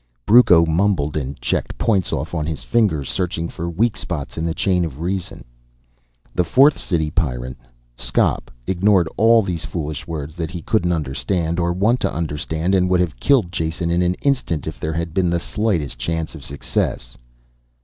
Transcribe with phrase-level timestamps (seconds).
[0.25, 4.55] Brucco mumbled and checked points off on his fingers, searching for weak spots in the
[4.55, 5.45] chain of reason.
[6.33, 7.55] The fourth city Pyrran,
[7.95, 12.89] Skop, ignored all these foolish words that he couldn't understand or want to understand and
[12.89, 16.43] would have killed Jason in an instant if there had been the slightest chance of
[16.43, 17.15] success.